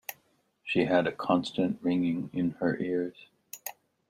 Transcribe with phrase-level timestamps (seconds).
[0.63, 3.27] She had a constant ringing in her ears.